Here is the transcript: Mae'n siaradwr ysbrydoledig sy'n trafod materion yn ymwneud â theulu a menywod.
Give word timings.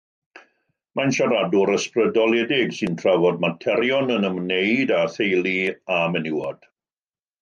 Mae'n 0.99 1.11
siaradwr 1.17 1.71
ysbrydoledig 1.73 2.73
sy'n 2.77 2.97
trafod 3.01 3.43
materion 3.45 4.15
yn 4.17 4.27
ymwneud 4.31 4.95
â 5.01 5.03
theulu 5.19 5.55
a 5.99 6.01
menywod. 6.17 6.67